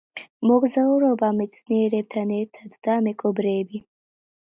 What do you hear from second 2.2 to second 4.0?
ერთად“ და „მეკობრეები!